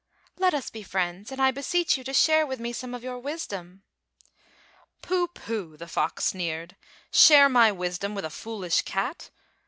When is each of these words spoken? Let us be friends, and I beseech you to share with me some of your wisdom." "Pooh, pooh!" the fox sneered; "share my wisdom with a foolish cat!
Let 0.39 0.55
us 0.55 0.71
be 0.71 0.81
friends, 0.81 1.31
and 1.31 1.39
I 1.39 1.51
beseech 1.51 1.95
you 1.95 2.03
to 2.05 2.11
share 2.15 2.47
with 2.47 2.59
me 2.59 2.73
some 2.73 2.95
of 2.95 3.03
your 3.03 3.19
wisdom." 3.19 3.83
"Pooh, 5.03 5.27
pooh!" 5.27 5.77
the 5.77 5.87
fox 5.87 6.25
sneered; 6.25 6.75
"share 7.13 7.47
my 7.47 7.71
wisdom 7.71 8.15
with 8.15 8.25
a 8.25 8.31
foolish 8.31 8.81
cat! 8.81 9.29